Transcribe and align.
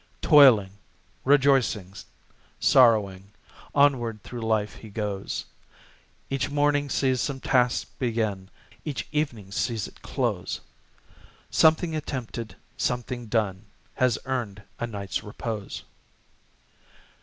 Toiling, 0.23 0.71
rejoicing, 1.23 1.93
sorrowing, 2.59 3.33
Onward 3.75 4.23
through 4.23 4.41
life 4.41 4.77
he 4.77 4.89
goes; 4.89 5.45
Each 6.27 6.49
morning 6.49 6.89
sees 6.89 7.21
some 7.21 7.39
task 7.39 7.87
begin, 7.99 8.49
Each 8.83 9.07
evening 9.11 9.51
sees 9.51 9.87
it 9.87 10.01
close; 10.01 10.61
Something 11.51 11.95
attempted, 11.95 12.55
something 12.77 13.27
done, 13.27 13.65
Has 13.93 14.17
earned 14.25 14.63
a 14.79 14.87
night's 14.87 15.21
repose. 15.23 15.83